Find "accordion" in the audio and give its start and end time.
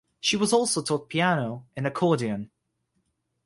1.85-2.49